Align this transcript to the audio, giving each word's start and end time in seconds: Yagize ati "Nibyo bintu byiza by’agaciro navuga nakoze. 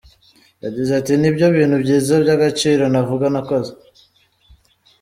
Yagize 0.63 0.91
ati 0.99 1.11
"Nibyo 1.17 1.47
bintu 1.55 1.75
byiza 1.83 2.13
by’agaciro 2.23 2.83
navuga 2.93 3.25
nakoze. 3.33 3.71